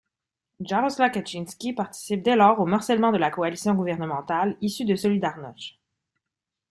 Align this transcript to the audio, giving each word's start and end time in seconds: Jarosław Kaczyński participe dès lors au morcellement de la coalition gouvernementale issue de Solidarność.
Jarosław 0.61 1.11
Kaczyński 1.11 1.73
participe 1.73 2.23
dès 2.23 2.35
lors 2.35 2.59
au 2.59 2.65
morcellement 2.65 3.11
de 3.11 3.19
la 3.19 3.29
coalition 3.29 3.75
gouvernementale 3.75 4.57
issue 4.59 4.85
de 4.85 4.95
Solidarność. 4.95 5.79